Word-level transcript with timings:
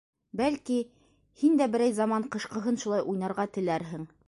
Бәлки, 0.39 0.77
һин 1.41 1.59
дә 1.61 1.67
берәй 1.75 1.95
заман 1.99 2.27
ҡышҡыһын 2.37 2.83
шулай 2.85 3.07
уйнарға 3.13 3.49
теләрһең? 3.59 4.13